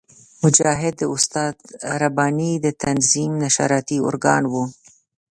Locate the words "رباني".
2.01-2.51